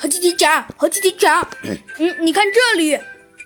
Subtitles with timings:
[0.00, 1.46] 猴子警长，猴子警长，
[1.98, 2.98] 嗯，你看这里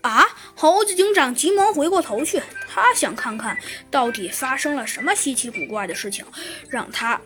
[0.03, 0.25] 啊！
[0.54, 2.41] 猴子警长急忙回过头去，
[2.73, 3.58] 他想看看
[3.91, 6.25] 到底发生了什么稀奇古怪的事情，
[6.69, 7.21] 让他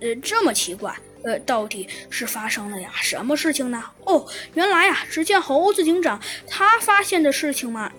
[0.00, 0.94] 呃 这么奇怪。
[1.24, 3.82] 呃，到底是发生了呀什么事情呢？
[4.04, 7.90] 哦，原来呀，只见猴子警长他发现的事情嘛，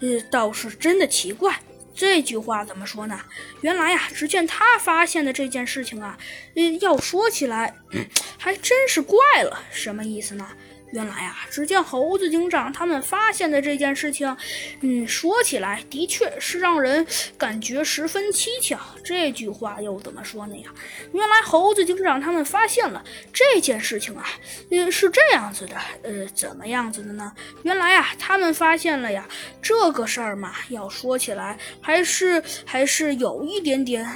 [0.00, 1.58] 呃，倒是真的奇怪。
[1.96, 3.18] 这句话怎么说呢？
[3.62, 6.18] 原来呀，只见他发现的这件事情啊，
[6.54, 7.74] 呃，要说起来
[8.38, 9.64] 还真是怪了。
[9.72, 10.46] 什么意思呢？
[10.92, 14.36] 原来啊，只见猴子警长他们发现的这件事情，
[14.80, 17.06] 嗯，说起来的确是让人
[17.36, 18.78] 感觉十分蹊跷。
[19.04, 20.70] 这句话又怎么说呢呀？
[21.12, 24.24] 原来猴子警长他们发现了这件事情啊，
[24.70, 27.32] 嗯，是这样子的，呃，怎么样子的呢？
[27.62, 29.28] 原来啊，他们发现了呀，
[29.60, 34.06] 这个事儿嘛，要说起来还是还是有一点点。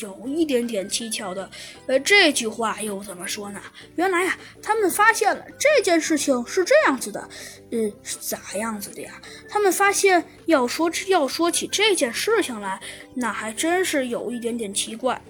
[0.00, 1.50] 有一点点蹊跷的，
[1.86, 3.60] 呃，这句话又怎么说呢？
[3.96, 7.28] 原来呀，他们发现了这件事情是这样子的，
[7.70, 9.20] 嗯呃，咋样子的呀？
[9.48, 12.80] 他们发现要说要说起这件事情来，
[13.14, 15.20] 那还真是有一点点奇怪。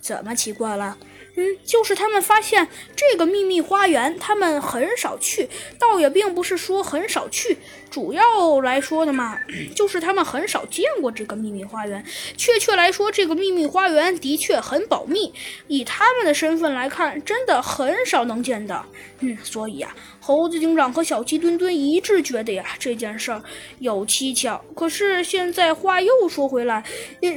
[0.00, 0.96] 怎么奇怪了？
[1.36, 5.48] 嗯，就是他们发现这个秘密花园，他们很少去，
[5.80, 7.58] 倒也并不是说很少去，
[7.90, 9.36] 主要来说的嘛，
[9.74, 12.04] 就是他们很少见过这个秘密花园。
[12.36, 15.34] 确切来说，这个秘密花园的确很保密，
[15.66, 18.86] 以他们的身份来看，真的很少能见到。
[19.18, 23.42] 嗯，所以呀，猴子警长和小鸡墩墩一致觉得呀，这件事儿
[23.80, 24.64] 有蹊跷。
[24.76, 26.84] 可是现在话又说回来，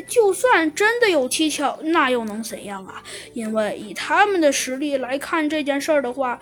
[0.07, 3.03] 就算真的有蹊跷，那又能怎样啊？
[3.33, 6.39] 因为以他们的实力来看这件事儿的话，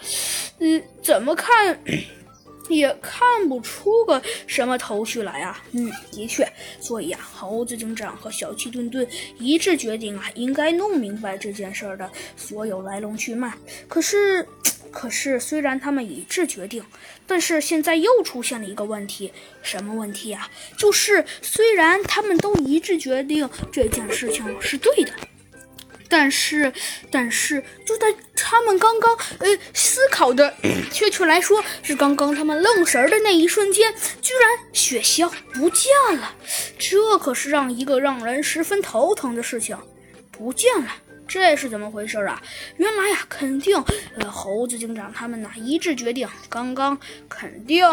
[0.60, 1.80] 嗯，怎么看
[2.70, 5.64] 也看不出个什么头绪来啊。
[5.72, 6.48] 嗯，的确，
[6.80, 13.54] 所以啊，猴子警长和小鸡墩墩一致决定啊，应该弄明白这件事儿的所有来龙去脉。
[13.88, 14.48] 可是。
[14.96, 16.82] 可是，虽然他们一致决定，
[17.28, 19.30] 但是现在又出现了一个问题。
[19.62, 20.50] 什么问题呀？
[20.78, 25.12] 就是虽然他们都一致决定这件事情是对的，
[26.18, 26.72] 但是，
[27.12, 30.56] 但是就在他们刚刚呃思考的，
[30.90, 36.34] 确切来说是刚刚他们愣神的那一瞬间，居然雪橇不见了。
[36.80, 39.78] 这可是让一个让人十分头疼的事情，
[40.32, 40.90] 不见了。
[41.28, 42.42] 这是怎么回事啊？
[42.78, 43.76] 原来呀，肯定，
[44.18, 46.98] 呃，猴子警长他们呐一致决定，刚刚
[47.28, 47.86] 肯定，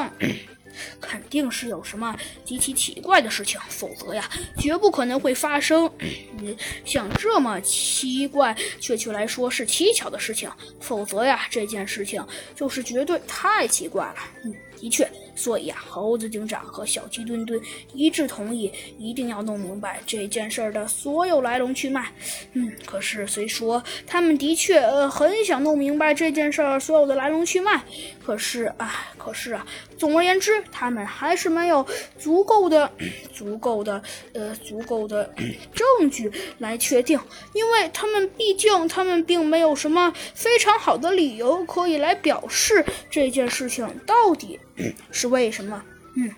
[1.00, 4.28] 肯定是有什么极其奇怪的事情，否则呀，
[4.58, 5.90] 绝不可能会发生，
[6.38, 10.50] 嗯像这么奇怪，确切来说是蹊跷的事情，
[10.80, 12.24] 否则呀，这件事情
[12.54, 14.16] 就是绝对太奇怪了。
[14.44, 15.08] 嗯，的确。
[15.34, 17.58] 所以啊，猴子警长和小鸡墩墩
[17.94, 22.12] 一致同意，一定要弄明白这件事儿的所有来龙去脉。
[22.52, 27.82] 嗯，可是虽说他们的确呃很想弄明白这件事儿所有的来龙去脉，
[28.22, 29.66] 可是啊，可是啊，
[29.96, 31.86] 总而言之，他们还是没有
[32.18, 32.90] 足够的、
[33.32, 34.02] 足够的
[34.34, 35.32] 呃足够的
[35.74, 37.18] 证据来确定，
[37.54, 44.60] 因为他们毕竟他们并没有什么非常好的理由可以来表示这件事情到底。
[45.10, 45.82] 是为什么？
[46.16, 46.30] 嗯，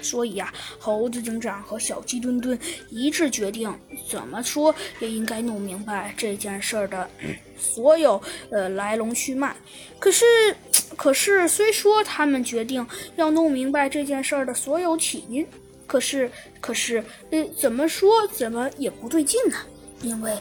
[0.00, 2.58] 所以呀，猴子警长和小鸡墩墩
[2.90, 3.72] 一致决定，
[4.10, 7.08] 怎么说也应该弄明白这件事儿的
[7.56, 8.20] 所有
[8.50, 9.56] 呃来龙去脉。
[9.98, 10.24] 可是，
[10.96, 12.86] 可是虽说他们决定
[13.16, 15.46] 要弄明白这件事儿的所有起因，
[15.86, 16.30] 可是，
[16.60, 19.56] 可是呃，怎么说怎么也不对劲呢？
[20.02, 20.36] 因为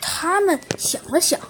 [0.00, 1.40] 他们想了想。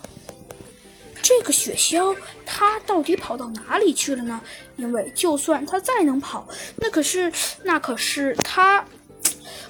[1.28, 4.40] 这个雪橇，它到底跑到哪里去了呢？
[4.76, 7.32] 因为就算它再能跑，那可是
[7.64, 8.84] 那可是它。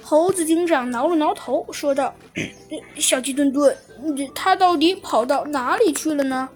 [0.03, 2.15] 猴子警长挠了挠头，说道
[2.97, 3.77] ：“小鸡墩墩，
[4.35, 6.49] 它到底跑到哪里去了呢？”